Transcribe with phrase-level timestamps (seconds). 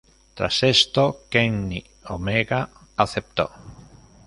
[0.33, 3.51] Tras esto, Kenny Omega aceptó.